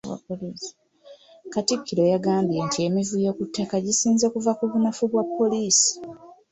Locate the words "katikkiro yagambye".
1.53-2.57